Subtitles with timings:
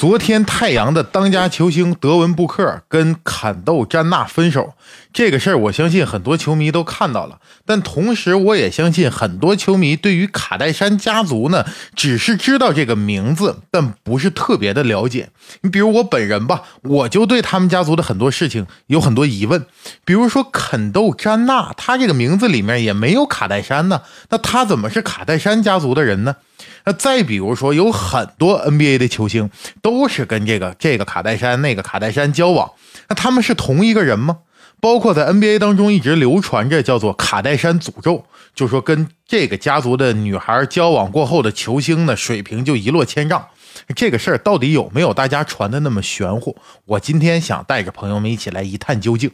[0.00, 4.72] 昨天太阳的当家球星德文布克跟坎豆詹娜分手，
[5.12, 7.38] 这个事儿我相信很多球迷都看到了。
[7.66, 15.28] 但同时，我也相信很多球迷对于卡戴珊家族呢，只是知道这个名字，但不是特别的了解。
[15.60, 19.66] 你比如我本人吧，我就对他们家族的很多事情有很多疑问。
[20.06, 26.36] 比如说肯豆詹娜，他这个名字里面也没有卡戴珊呢，那他怎么是卡戴珊家族的人呢？
[26.84, 29.50] 那再比如说，有很多 NBA 的球星
[29.82, 32.72] 都是跟这个这个卡戴珊、那个卡戴珊交往，
[33.08, 34.38] 那他们是同一个人吗？
[34.80, 43.46] 包括在 NBA 当中一直流传着叫做卡戴珊诅咒，就说跟这个家族的女孩交往过后的球星呢，水平就一落千丈。
[43.94, 46.56] 这个事儿到底有没有大家传的那么玄乎？
[46.86, 49.30] 我今天想带着朋友们一起来一探究竟。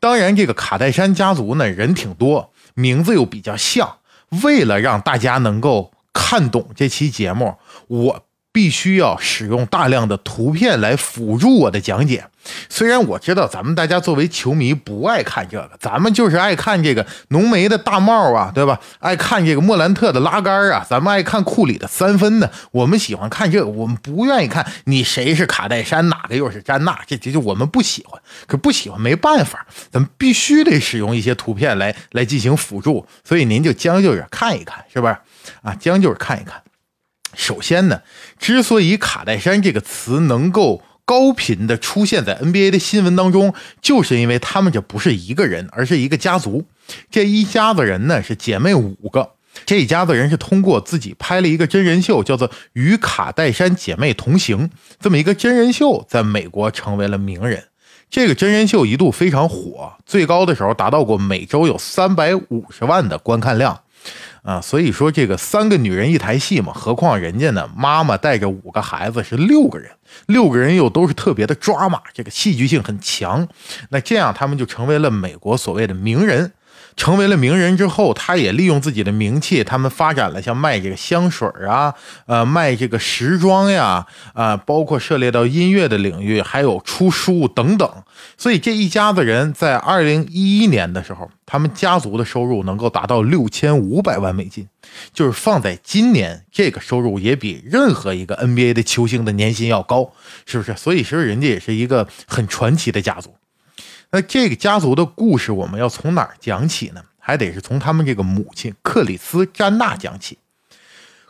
[0.00, 3.96] 当然，这个卡戴珊家族呢，人挺多，名字又比较像，
[4.42, 5.93] 为了让大家能够。
[6.14, 7.56] 看懂这期节目，
[7.88, 12.24] 我必须要使用大量的图片来辅助我的讲解。
[12.68, 18.78] 虽然我知道咱们大家作为球迷不爱看这个，咱们就是爱看这个浓眉的大帽啊，对吧？
[18.98, 22.50] 爱看这个莫兰特的拉杆啊，咱们爱看库里的三分呢。
[22.70, 28.20] 我们喜欢看这个，我们不愿意看你谁是卡戴珊，哪个又是詹娜，这这就我们不喜欢。
[28.46, 33.06] 可不喜欢没办法，咱们必须得使用一些图片来来进行辅助。
[33.24, 35.16] 所以您就将就着看一看，是不是？
[35.62, 36.62] 啊，将就着看一看。
[37.34, 38.02] 首先呢，
[38.38, 46.66] 之所以卡戴珊这个词能够高频的出现在 NBA 的新闻当中，就是因为他们这不是一个人，而是一个家族。
[47.10, 49.32] 这一家子人呢是姐妹五个，
[49.66, 54.68] 这一家子人是通过自己拍了一个真人秀，叫做《与卡戴珊姐妹同行》
[55.00, 57.64] 这么一个真人秀，在美国成为了名人。
[58.10, 63.80] 这个真人秀一度非常火，最高的时候达到过每周有三百五十万的观看量。
[64.44, 69.90] 啊，所以说这个三个女人一台戏嘛，何况人家呢，妈妈带着五个孩子是六个人，
[70.26, 73.48] 六个人又都是特别的抓马，这个戏剧性很强。
[73.88, 76.52] 那这样他们就成为了美国所谓的名人。
[76.96, 81.94] 成为了名人之后，他也利用自己的名气，他们发展了像卖这个香水啊，
[82.26, 87.90] 呃，卖这个时装呀，啊，包括涉猎到音乐的领域，还有出书等等。
[88.36, 94.66] 所以这一家子人在二零一一年的时候，他们家族的收入能够达到六千五百万美金，
[95.12, 100.10] 就是放在今年，这个收入也比任何一个 NBA 的球星的年薪要高，
[100.46, 100.74] 是不是？
[100.76, 103.34] 所以其实人家也是一个很传奇的家族。
[104.14, 107.02] 那这个家族的故事，我们要从哪儿讲起呢？
[107.18, 110.38] 还得是从他们这个母亲克里斯詹娜讲起。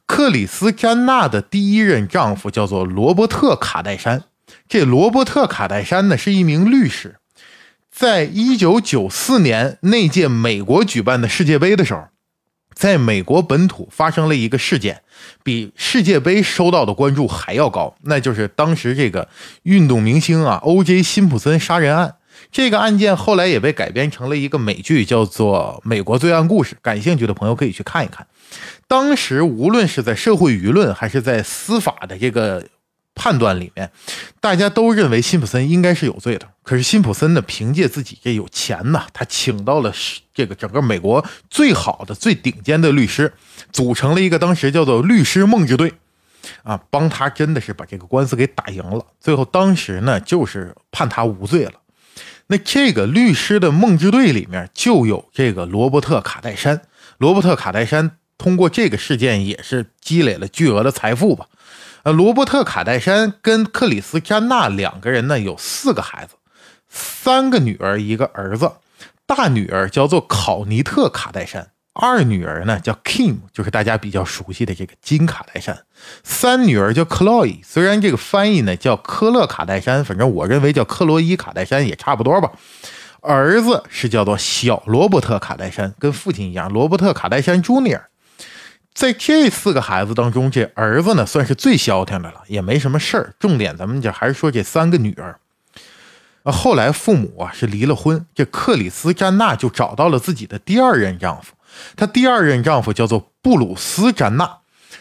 [0.05, 4.25] 克里斯詹娜的第一任丈夫叫做罗伯特卡戴珊。
[4.69, 7.17] 这罗伯特卡戴珊呢，是一名律师。
[7.91, 12.09] 在一九九四年那届美国举办的世界杯的时候，
[12.75, 15.01] 在美国本土发生了一个事件，
[15.43, 19.31] 比世界杯收到的关注还要高，那就是当时这个
[19.63, 21.03] 运动明星啊，O.J.
[21.03, 22.17] 辛普森杀人案。
[22.55, 26.77] 这个案件后来也被改编成了一个美剧，叫做《美国罪案故事》。
[26.81, 28.29] 感兴趣的朋友可以去看一看。
[28.87, 32.65] 当时无论是在社会舆论还是在司法的这个
[33.17, 33.91] 判断里面，
[34.41, 36.49] 大家都认为辛普森应该是有罪的。
[36.63, 39.93] 可是辛普森呢，凭借自己这有钱呐，他请到了
[40.33, 43.33] 这个整个美国最好的、最顶尖的律师，
[43.73, 45.93] 组成了一个当时叫做“律师梦之队”，
[46.63, 49.05] 啊，帮他真的是把这个官司给打赢了。
[49.19, 51.73] 最后当时呢，就是判他无罪了。
[52.49, 56.83] 那这个律师的梦之队里面就有这个罗伯特卡戴珊。
[57.19, 61.47] 罗伯特卡戴珊通过这个事件也是积累了巨额的财富吧？
[62.03, 66.35] 呃，罗伯特卡戴珊跟克里斯詹娜两个人呢有四个孩子，
[66.89, 68.73] 三个女儿一个儿子。
[69.27, 71.71] 大女儿叫做考尼特卡戴珊。
[71.95, 75.85] 二女儿呢叫 Kim，就是大家比较熟悉的这个金卡戴珊。
[76.25, 82.51] 三女儿叫 Chloe，虽然这个翻译呢叫科勒卡戴珊，反正我认为叫克洛伊卡戴珊也差不多吧。
[83.21, 88.03] 儿子是叫做小罗伯特卡戴珊，跟父亲一样，罗伯特卡戴珊 Junior。
[88.93, 93.35] 在这四个孩子当中，这儿子呢算是最消停的了，也没什么事儿。
[93.39, 95.39] 重点咱们就还是说这三个女儿。
[96.45, 101.55] 后来父母啊是离了婚，这克里斯詹娜就找到了自己的第二任丈夫。
[101.97, 104.59] 她第二任丈夫叫做布鲁斯·詹娜，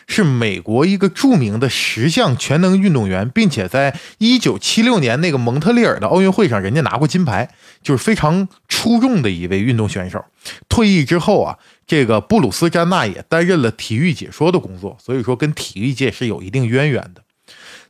[0.08, 7.50] 是美国一个著名的十项全能运动员，并且在一九七六年那个蒙特利尔的奥运会上，人家拿过金牌，
[7.82, 10.24] 就是非常出众的一位运动选手。
[10.68, 17.22] 退役之后啊，这个布鲁斯·詹娜也担任了体育解说的工作，所以说跟体育界是有一定渊源的。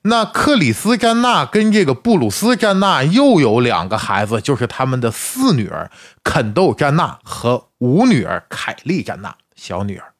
[0.05, 5.89] 那克里斯詹娜跟这个布鲁斯詹娜又有两个孩子，就是他们的四女儿
[6.23, 10.11] 肯豆詹娜和五女儿凯莉詹娜，小女儿。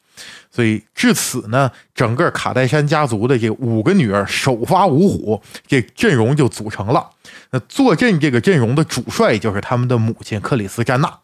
[0.49, 7.09] 所以至此呢，整个卡戴珊家族的这五个女儿首发五虎，这阵容就组成了。
[7.49, 11.19] 那坐镇这个阵容的主帅就是他们的母亲克里斯詹娜。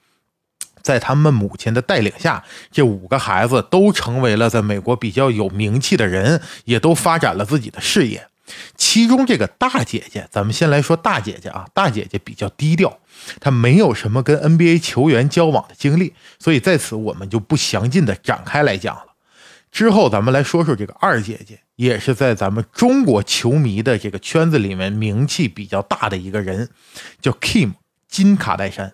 [0.82, 8.28] 在他们母亲的带领下，这五个孩子都成为了在美国比较有名气的人，也都发展了自己的事业。
[8.76, 13.00] 其中这个大姐姐，咱们先来说大姐姐啊，大姐姐比较低调，
[13.40, 19.06] 她没有什么跟 NBA 球员交往的经历，所以在此我们就不详尽的展开来讲了。
[19.72, 26.70] 之后咱们来说说这个二姐姐，也是在咱们中国球迷的这个圈子里面名气比较大的一个人，
[27.22, 27.74] 叫 Kim
[28.08, 28.94] 金卡戴珊。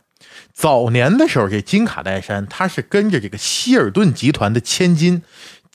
[0.54, 5.22] 早年的时候，这金卡戴珊她是跟着这个希尔顿集团的千金，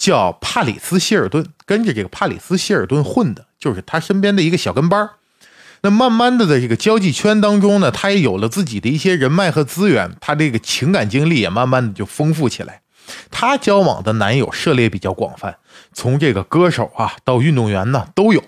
[0.00, 5.10] 叫帕里斯希尔顿，跟着这个帕里斯希尔顿混的，就是他身边的一个小跟班
[5.82, 12.80] 那慢慢的，在这个交际圈当中呢，他也有了自己的一些人脉和资源，他这个情感经历也慢慢的就丰富起来。
[13.30, 15.58] 他交往的男友涉猎比较广泛，
[15.92, 18.42] 从这个歌手啊到运动员呢都有。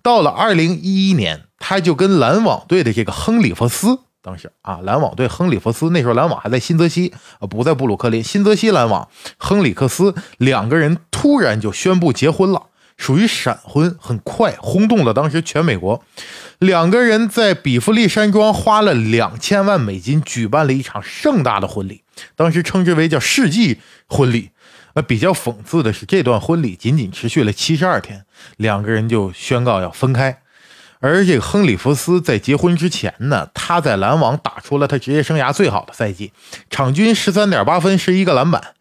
[0.00, 3.98] 到了二零一一年，他就跟篮网队的这个亨利弗斯。
[4.24, 8.22] 当时啊，篮网队亨利弗斯那时候篮网还在新泽西啊，不在布鲁克林。
[8.22, 16.02] 新泽西篮网亨里克斯两个人突然就宣布结婚了，属于闪婚，很快轰动了当时全美国。
[16.58, 22.02] 两个人在比弗利山庄花了两千万美金举办了一场盛大的婚礼，
[22.34, 24.52] 当时称之为叫世纪婚礼。
[24.94, 28.24] 那比较讽刺的是，这段婚礼仅仅持续了七十二天，
[28.56, 30.38] 两个人就宣告要分开。
[31.04, 36.32] 而这个亨利弗斯在结婚之前呢，他在篮网打出了他职业生涯最好的赛季，
[36.70, 38.72] 场均十三点八分，十一个篮板。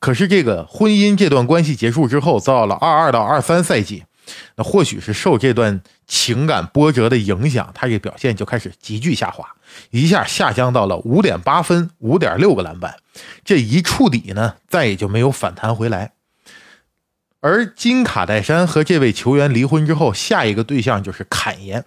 [0.00, 4.04] 可是这个婚姻这段关系结束之后，到了二二到二三赛季，
[4.54, 9.46] 那或许是受这段情感波折的影响，他这表现就开始急剧下滑，
[9.90, 12.96] 一下下降到了五点八分，五点六个篮板。
[13.44, 16.12] 这一触底呢，再也就没有反弹回来。
[17.46, 21.84] 而金卡戴珊和这位球员离婚之后，下一个对象就是坎爷。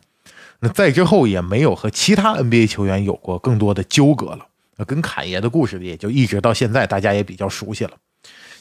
[0.61, 4.45] 那再之后也没有和其他 NBA 球员有过更多的纠葛了。
[4.87, 7.91] 跟坎爷的故事也就一直到现在，大家也比较熟悉了。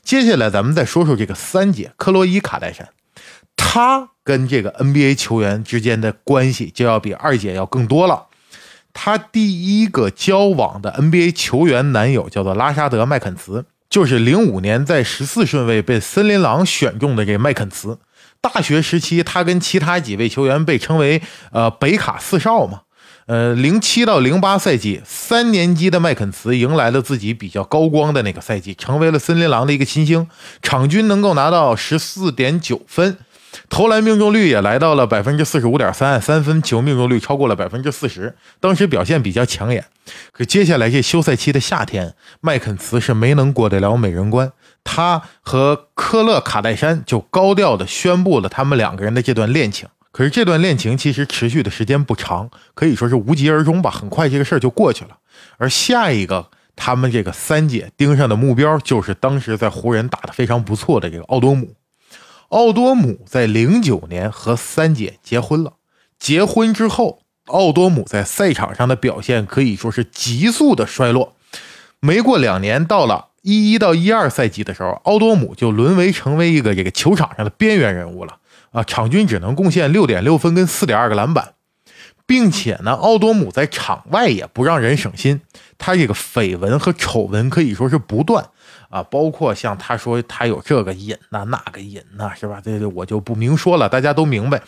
[0.03, 2.89] 接下来咱们再说说这个三姐克洛伊卡戴珊，
[3.55, 8.27] 她跟这个 NBA 球员之间的关系就要比二姐要更多了。
[8.93, 13.67] 她第一个交往的 NBA 球员男友叫做拉沙德麦肯茨。
[13.91, 17.99] 就是零五年在十四顺位被森林狼选中的这麦肯茨，
[18.41, 22.83] 大学时期他跟其他几位球员被称为呃北卡四少嘛，
[23.27, 30.29] 呃零七到零八赛季三年级的麦肯茨迎来了自己比较高光的那个赛季，成为了森林狼的一个新星，
[30.61, 33.17] 场均能够拿到十四点九分。
[33.69, 39.85] 投篮命中率也来到了百分之四十五点三，三分球命中率超过了百分之四十，当时表现比较抢眼。
[40.33, 44.53] 可接下来这休赛期的夏天，麦肯茨是没能过得了美人关，
[44.85, 49.89] 他和科勒卡戴珊就高调的宣布了他们两个人的这段恋情。
[50.11, 53.91] 可是这段恋情其实持续的时间不长，可以说是无疾而终吧。
[53.91, 55.19] 很快这个事儿就过去了。
[55.59, 61.75] 而下一个他们这个三姐盯上的目标，就是当时在湖人打得非常不错的这个奥多姆。
[62.49, 65.75] 奥多姆在零九年和三姐结婚了。
[66.19, 71.37] 结婚之后，奥多姆在赛场上的表现可以说是急速的衰落。
[72.01, 78.39] 没过两年，到了一一到一二赛季的时候，奥多姆就沦为成为一个这个球场上的边缘人物了
[78.71, 78.83] 啊！
[78.83, 81.55] 场均只能贡献六点六分跟四点二个篮板，
[82.25, 85.43] 并且呢，奥多姆在场外也不让人省心，
[85.77, 88.49] 他这个绯闻和丑闻可以说是不断。
[88.89, 92.61] 啊，包括像他说他有这个瘾呐，那个瘾呐，是吧？
[92.65, 94.63] 这这我就不明说了，大家都明白。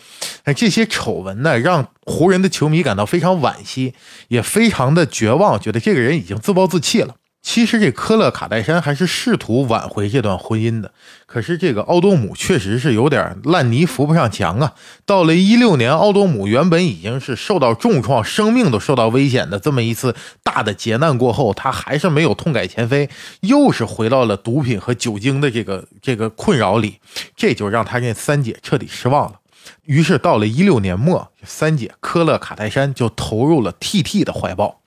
[0.55, 3.93] 这些丑闻呢，让湖人的球迷感到非常惋惜，
[4.27, 7.15] 也非常的绝望，觉得这个人已经自暴自弃了。
[7.41, 10.93] 其实这科勒卡戴珊还是试图挽回这段婚姻的，
[11.25, 14.73] 可是这个奥多姆确实是有点烂泥扶不上墙啊。
[15.07, 23.09] 到了一六年，奥多姆原本已经是受到重创，生命都受到危险的这么一次大的劫难过后，他还是没有痛改前非，
[23.41, 26.99] 又是回到了毒品和酒精的这个这个困扰里，
[27.35, 29.39] 这就让他这三姐彻底失望了。
[29.85, 34.80] 于是到了一六年末，三姐科勒卡戴珊就投入了 TT 的怀抱。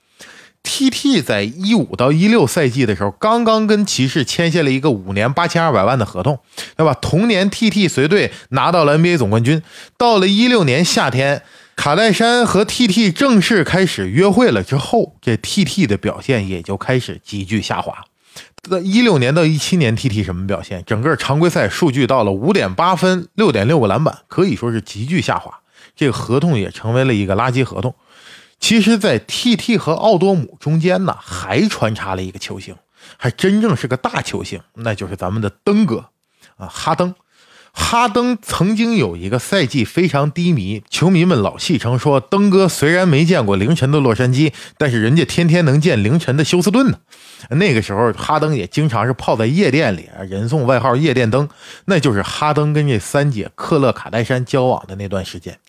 [0.65, 6.39] T.T 在一五到一六赛季的时候，刚刚跟骑士签下了一个五年八千二百万的合同，
[6.75, 6.93] 对吧？
[6.95, 9.61] 同年 T.T 随队拿到了 NBA 总冠军。
[9.95, 11.43] 到了一六年夏天，
[11.75, 18.03] 卡戴珊和 T.T 正式开始约会了之后，这 T.T 的表现也就开始急剧下滑。
[18.69, 20.83] 在一六年到一七年，T.T 什么表现？
[20.85, 25.59] 整个常规赛数据到了五点八分、六点六个篮板，可以说是急剧下滑。
[25.95, 27.93] 这个合同也成为了一个垃圾合同。
[28.59, 32.75] 其实，在 T.T 和奥多姆中间呢，还穿插了一个球星，
[33.17, 36.09] 还真正是个大球星，那就是咱们的登哥
[36.57, 37.13] 啊，哈登。
[37.77, 46.99] 哈登曾经有一个赛季非常低迷，球迷们老戏称说，登哥虽然没见过凌晨的洛杉矶，但是人家天天能见凌晨的休斯顿呢。
[47.49, 51.49] 那个时候，哈登也经常是泡在夜店里，人送外号“夜店登”，
[51.85, 55.59] 那就是哈登跟这三姐克勒卡戴珊交往的那段时间。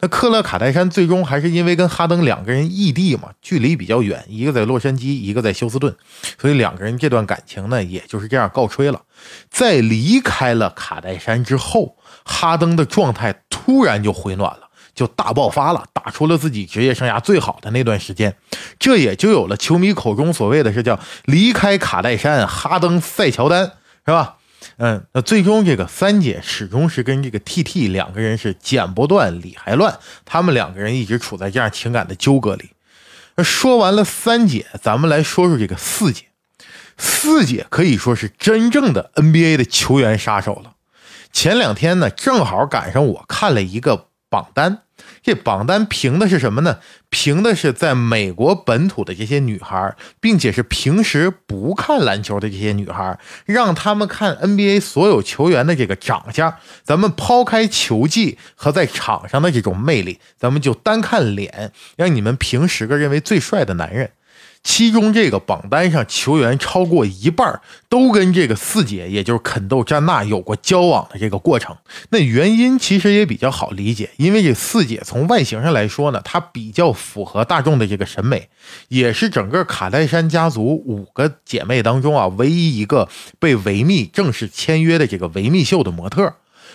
[0.00, 5.94] 那克勒卡戴珊最终还是因为跟哈登两个人异地嘛，距离比较远，一个在洛杉矶，一个在休斯顿，
[6.38, 9.02] 所以两个人这段感情呢，也就是这样告吹了。
[9.50, 18.34] 在离开了卡戴珊之后，哈登的状态突然就回暖了，就大爆发了，打出了自己职业生涯最好的那段时间，
[18.78, 23.64] 这也就有了球迷口中所谓的是叫离开卡戴珊，哈登赛乔丹，
[24.04, 24.38] 是吧？
[24.78, 32.70] 嗯，那最终这个三姐始终是跟这个 T T 两个人是剪不断理还乱，他们两个人一直处在这样情感的纠葛里。
[33.36, 36.24] 那说完了三姐，咱们来说说这个四姐。
[36.98, 40.74] 四姐可以说是真正的 NBA 的球员杀手了。
[41.32, 44.82] 前两天呢，正好赶上我看了一个榜单。
[45.22, 46.78] 这榜单评的是什么呢？
[47.10, 56.56] 评的是在美国本土的这些女孩，并且是平时不看篮球的这些女孩，让他们看 NBA 所有球员的这个长相。
[56.82, 64.12] 咱们抛开球技和在场上的这种魅力，咱们就单看脸，让你们评十个认为最帅的男人。
[64.62, 71.76] 其中这个榜单上球员超过一半都跟这个四姐，也就是肯豆詹娜有过交往的这个过程。
[72.10, 78.48] 那原因其实也比较好理解，因为这四姐从外形上来说呢，她比较符合大众的这个审美，
[78.88, 86.34] 也是整个卡戴珊家族五个姐妹当中啊唯一一个被维密正式签约的这个维密秀的模特。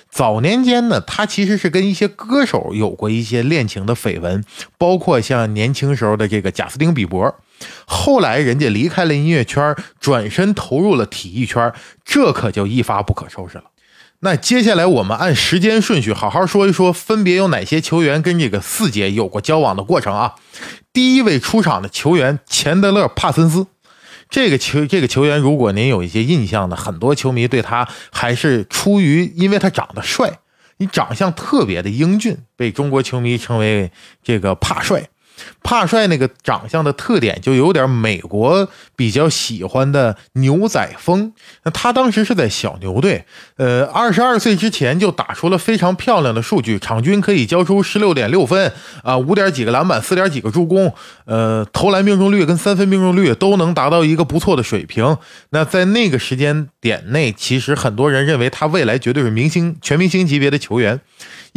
[0.10, 4.44] 早年间呢，他其实是跟一些歌手有过一些恋情的绯闻，
[4.78, 7.36] 包括像年轻时候的这个贾斯汀比伯。
[7.86, 11.74] 后来人家离开了音乐圈，转身投入了体育圈，
[12.06, 13.66] 这可就一发不可收拾了。
[14.22, 20.34] 那接下来我们按时间顺序好好说一说，分别有哪些球员跟这个四姐有过交往的过程啊？
[20.92, 23.68] 第一位出场的球员钱德勒·帕森斯，
[24.29, 30.39] 这个球这个球员，如果您有一些印象的，很多球迷对他还是出于因为他长得帅，
[30.77, 33.91] 你长相特别的英俊，被中国球迷称为
[34.24, 35.10] 这个怕帅。
[35.63, 41.34] 帕帅那个长相的特点就有点美国比较喜欢的牛仔风。
[41.63, 43.25] 那他当时是在小牛队，
[43.58, 48.72] 呃，二十二岁之前就打出了非常漂亮的数据，场均可以交出十六点六分
[49.03, 50.94] 啊，五点几个篮板，四点几个助攻，
[51.25, 55.17] 呃，投篮命中率跟三分命中率都能达到一个不错的水平。
[55.50, 61.00] 那在那个时间点内，其实很多人认为他未来绝对是明星、全明星级别的球员。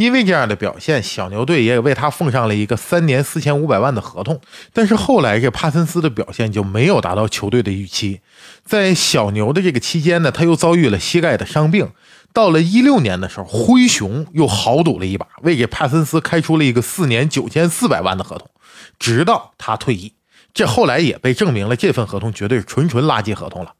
[0.01, 4.41] 因为这样的表现，小牛队也为他奉上了一个三年四千五百万的合同。
[4.73, 8.21] 但是后来，这帕森斯的表现就没有达到球队的预期。
[8.65, 11.91] 在小牛的这个期间呢，他又遭遇了膝盖的伤病。
[12.33, 18.49] 到了一六年的时候，灰熊又豪赌了一把，为给帕森斯开出了一个四年九千四百万的合同，
[18.97, 20.13] 直到他退役。
[20.53, 23.73] 这后来也被证明了，这份合同绝对是纯纯垃圾合同了。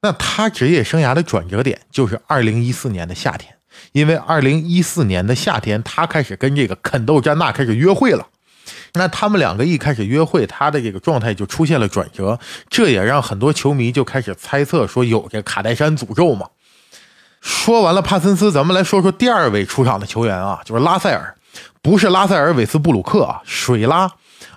[0.00, 3.56] 那他职业生涯的转折点就是二零一四年的夏天。
[3.92, 8.26] 因为二零一四年的夏天，他开始跟这个肯豆詹娜开始约会了。
[8.94, 12.38] 那他们两个一开始约会，他的这个状态就出现了转折，
[12.68, 16.46] 这也让很多球迷就开始猜测说有这卡戴珊诅咒嘛。
[17.40, 21.34] 说完了帕森斯，咱们来说说第二位出场的球员啊，就是拉塞尔，
[21.82, 24.10] 不是拉塞尔·韦斯布鲁克啊，水拉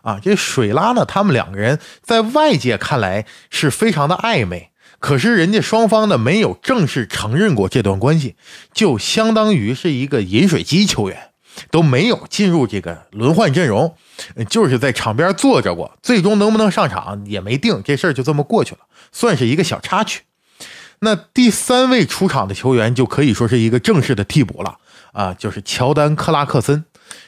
[0.04, 4.70] 啊，这水拉呢，他们两个人在外界看来是非常的暧昧。
[5.00, 8.36] 可是人家双方呢没有正式承认过这段关系，
[8.74, 11.30] 就相当于是一个饮水机球员，
[11.70, 13.96] 都没有进入这个轮换阵容，
[14.50, 20.22] 就是在场边坐着过，最终能不能上场也没定，这事儿就这么过去了，算是一个小插曲。
[21.00, 24.78] 那第三位出场的球员就可以说是一个正式的替补了
[25.14, 26.84] 啊，就是乔丹·克拉克森。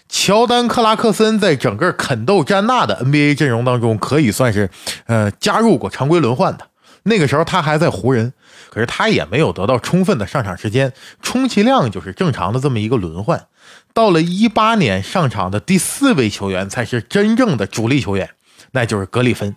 [0.09, 4.71] 乔丹·克拉克森在整个肯豆·詹纳的 NBA 阵容当中，可以算是
[5.05, 6.65] 呃加入过常规轮换的。
[7.03, 8.33] 那个时候他还在湖人，
[8.69, 13.47] 可是他也没有得到充分的上场时间，充其量就是正常的这么一个轮换。
[13.93, 18.29] 到了一八年上场的第四位球员才是真正的主力球员，
[18.71, 19.55] 那就是格里芬。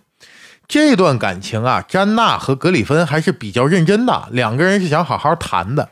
[0.73, 5.87] 这段感情啊，詹娜和格里芬还是比较认真的，两个人是想好好谈的。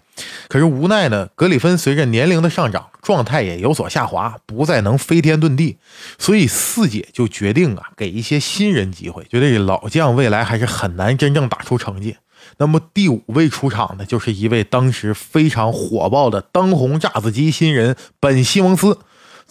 [0.47, 5.77] 可是无奈呢，格里芬随着年龄的上涨，状态也有所下滑，不再能飞天遁地，
[6.17, 12.17] 所以四姐就决定啊，给一些新人机会，觉得这老将未来还是很难真正打出成绩。
[12.57, 18.97] 那么第五位出场的，就是一位当时非常火爆的当红炸子鸡新人本西蒙斯。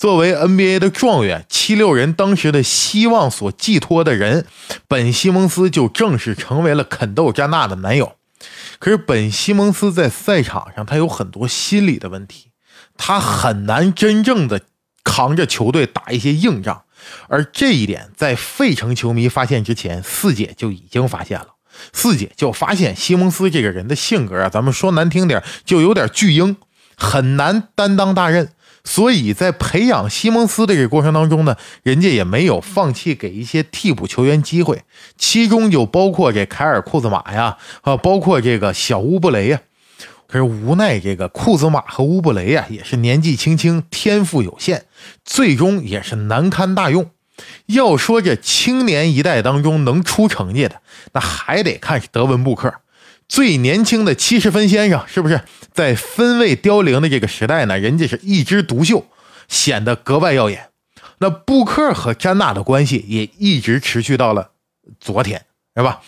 [0.00, 4.47] 作为 NBA 的状元，七六人当时的希望所寄托的人，
[4.88, 8.14] 本西蒙斯就正式成为了肯豆·詹娜的男友。
[8.78, 12.47] 可是本西蒙斯在赛场上，他有很多心理的问题，
[12.97, 14.62] 他很难真正的
[15.04, 16.85] 扛着球队打一些硬仗。
[17.28, 21.49] 而这一点，在费城球迷发现之前，四姐就已经发现了。
[21.92, 26.57] 四姐就发现西蒙斯这个人的性格啊，咱们说难听点，就有点巨婴，
[26.97, 28.54] 很难担当大任。
[28.84, 34.82] 所以在培养西蒙斯的这个过程当中呢，人家也没有放弃给一些替补球员机会，
[35.16, 39.60] 其中就包括这凯尔库兹马呀，啊，包括这个小乌布雷呀。
[40.26, 44.84] 可是无奈这个库兹马和乌布雷呀，也是年纪轻轻，天赋有限，
[45.25, 47.10] 最终也是难堪大用。
[47.66, 50.80] 要说这青年一代当中能出成绩的，
[51.12, 52.72] 那还得看德文布克。
[53.30, 55.40] 最年轻的七十分先生，是不是
[55.72, 57.78] 在分位凋零的这个时代呢？
[57.78, 59.06] 人家是一枝独秀，
[59.46, 60.70] 显得格外耀眼。
[61.18, 64.50] 那布克和詹娜的关系也一直持续到了
[64.99, 65.44] 昨天，
[65.76, 66.00] 是吧？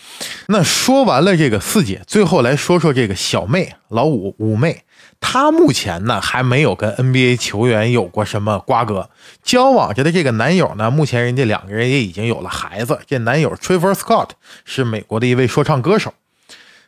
[0.47, 4.83] 那说完了这个四姐，最后来说说这个小妹老五五妹，
[5.21, 9.09] 她目前呢还没有跟 NBA 球员有过什么瓜葛，
[9.41, 12.99] 交往着的这个男友呢，目前人家两个人也已经有了孩子。
[13.07, 14.31] 这男友 Trevor Scott
[14.65, 16.13] 是美国的一位说唱歌手。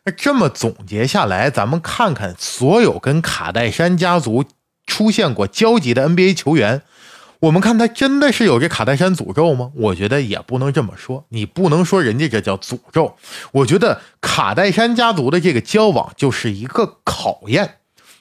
[0.06, 4.46] 那这么总结下来，咱们看看所有跟卡戴珊家族
[4.86, 6.84] 出现过交集的 NBA 球员，
[7.40, 9.72] 我们看他真的是有这卡戴珊诅咒吗？
[9.74, 13.16] 我觉得也不能这么说，你不能说人家这叫诅咒。
[13.52, 17.78] 我觉得卡戴珊家族的这个交往就是一个考验，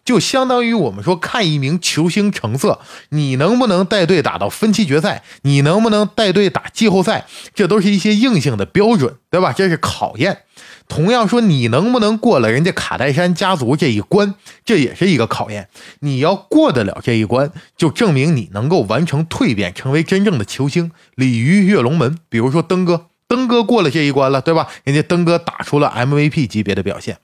[0.07, 9.53] 就相当于我们说看一名球星成色，你能不能带队打到分期决赛，你能不能带队打季后赛，这都是一些硬性的标准，对吧？
[9.53, 10.45] 这是考验。
[10.87, 15.69] 同样说，你能不能过了人家卡戴珊家族这一关，这也是一个考验。
[16.01, 22.19] 你要过得了这一关，就证明你能够完成蜕变，成为真正的球星，鲤鱼跃龙门。
[22.29, 24.69] 比如说登哥，登哥过了这一关了，对吧？
[24.85, 27.19] 人家登哥打出了 MVP 级别的表现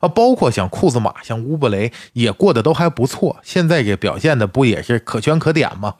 [0.00, 3.38] 啊，包括像库兹马、像乌布雷也过得都还不错。
[3.44, 5.94] 现在这表现的不也是可圈可点吗？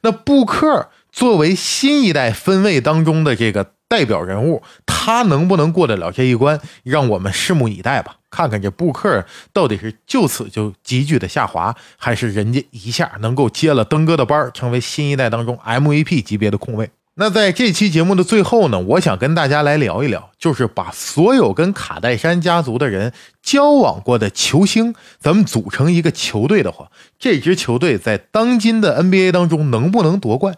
[0.00, 3.75] 那布克作为新一代分位当中的这个。
[3.88, 8.16] 代表人物，他能不能过得了这一关，让我们拭目以待吧。
[8.30, 16.90] 看看这布克到底是就此就急剧的下滑，还是人家一下能够接了登哥的班，成为新一代当中 MVP 级别的控卫。
[17.18, 30.56] 那在这期节目的最后呢，我想跟大家来聊一聊，就是把所有跟卡戴珊家族的人交往过的球星，咱们组成一个球队的话，这支球队在当今的 NBA 当中能不能夺冠？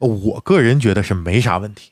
[0.00, 1.91] 我个人觉得是没啥问题。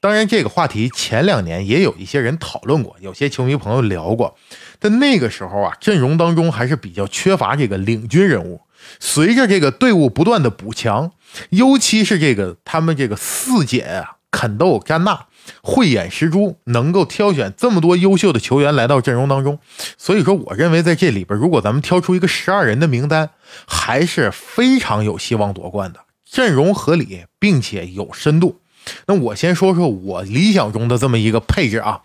[0.00, 4.36] 当然，这个话题前两年也有一些人讨论过，有些球迷朋友聊过。
[4.78, 8.60] 但那个时候啊，阵容当中还是比较缺乏这个领军人物。
[9.00, 11.10] 随着这个队伍不断的补强，
[11.50, 15.26] 尤其是这个他们这个四姐啊，肯豆詹娜
[15.62, 19.58] 慧眼识珠，能够挑选这么多优秀的球员来到阵容当中。
[19.96, 23.30] 所以说，我认为在这里边，如果咱们挑出一个十二人的名单，
[23.66, 26.00] 还是非常有希望夺冠的。
[26.24, 28.60] 阵容合理，并且有深度。
[29.06, 32.02] 那我先说说我理想中的这么一个配置啊。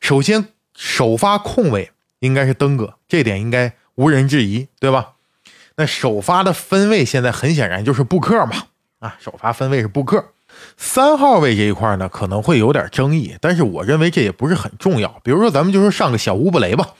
[0.00, 1.90] 首先，首发控卫
[2.20, 5.12] 应该是登哥，这点应该无人质疑，对吧？
[5.76, 8.64] 那首发的分位现在很显然就是布克嘛，
[8.98, 10.24] 啊，首发分位是布克。
[10.76, 15.20] 三号位这一块呢可能会有点争议，但是我认为这也不是很重要。
[15.24, 16.90] 比如说，咱们就说上个小乌布雷吧，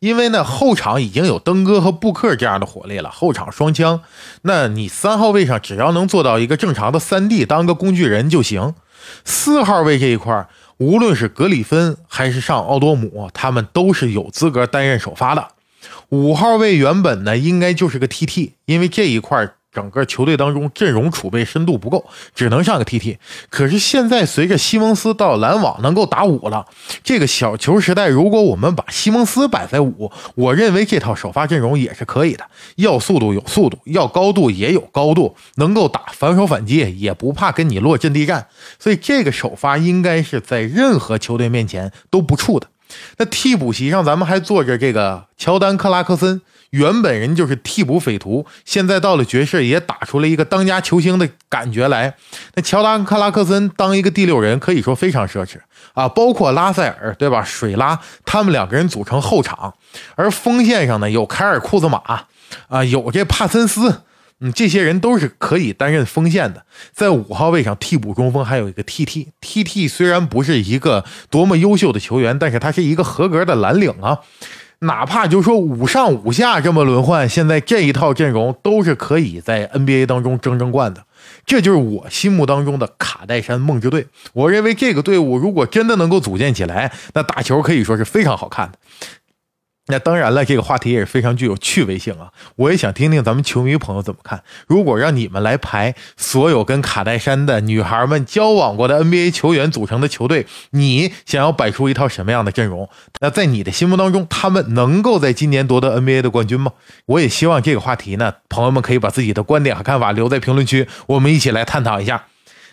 [0.00, 4.02] 因为呢后场已经有登哥和布克这样的火力了，后场双枪。
[4.42, 8.74] 那你三号位上只要能做到一个正常的三 D，当个工具人就行。
[9.24, 15.48] 四号位这一块，无论是格里芬还是上奥多姆，他们都是有资格担任首发的。
[16.10, 19.52] 五号位原本呢，应该就是个 TT，因为这一块。
[19.76, 23.18] 整个球队当中阵容储备深度不够，只能上个 TT。
[23.50, 26.64] 可是现在随着西蒙斯到篮网能够打五了，
[27.04, 32.46] 这个小球时代，如果我们把西蒙斯摆在五，我认为这套首发阵容也是可以的。
[32.76, 38.46] 要速度有速度，要高度也有高度，能够打反手反击，也不怕跟你落阵地战。
[38.78, 42.68] 所以这个首发应该是在任何球队面前都不怵的。
[43.18, 46.40] 那替补席上，咱们还坐着这个乔丹·克拉克森。
[46.70, 52.14] 原本人就是替补匪徒，现在到了爵士也打出了一个当家球星的感觉来。
[52.54, 55.58] 那乔丹克拉克森当一个第六人可以说非常奢侈
[55.94, 57.42] 啊，包括拉塞尔对吧？
[57.44, 59.74] 水拉他们两个人组成后场，
[60.14, 61.98] 而锋线上呢有凯尔库兹马
[62.68, 64.02] 啊，有这帕森斯，
[64.40, 66.64] 嗯，这些人都是可以担任锋线的。
[66.92, 74.18] 在五号位上替补中锋还有一个 TT，TT 虽然不是一个多么优秀的球员，但是他是一个合格的蓝领啊。
[74.80, 81.04] 哪怕就说五上五下这么轮换，现在这一套阵容都是可以在 NBA 当中争争冠的。
[81.44, 84.06] 这就是我心目当中的卡戴珊梦之队。
[84.32, 88.78] 我认为这个队伍如果真的能够组建起来，那打球可以说是非常好看的。
[89.88, 92.32] 那当然了，这个话题也是非常具有趣味性啊！
[92.56, 94.42] 我也想听听咱们球迷朋友怎么看。
[94.66, 102.88] 如果让你们来排所有跟卡戴珊的女孩们交往过的 NBA 球员组成的球队，你想要摆出一套什么样的阵容？
[103.20, 106.72] 那在你的心目当中，他们能够在今年夺得 NBA 的冠军吗？
[107.06, 112.24] 我也希望这个话题呢，朋友们可以把自己的观点和看法留在评论区，我们一起来探讨一下。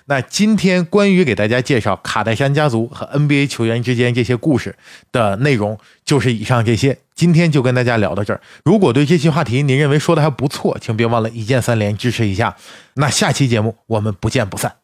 [0.06, 4.76] 那今天关于给大家介绍卡戴珊家族和 NBA 球员之间这些故事
[5.12, 6.98] 的内容，就是以上这些。
[7.16, 8.42] 今天就跟大家聊到这儿。
[8.66, 12.56] 如果对这期话题您认为说的还不错，请别忘了一键三连支持一下。
[12.96, 14.83] 那下期节目我们不见不散。